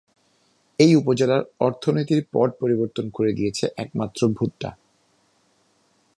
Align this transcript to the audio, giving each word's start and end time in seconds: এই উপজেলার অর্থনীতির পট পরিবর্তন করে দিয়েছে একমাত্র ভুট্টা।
এই 0.79 0.91
উপজেলার 0.95 1.41
অর্থনীতির 1.59 2.21
পট 2.31 2.49
পরিবর্তন 2.59 3.05
করে 3.09 3.31
দিয়েছে 3.33 3.65
একমাত্র 3.77 4.21
ভুট্টা। 4.27 4.69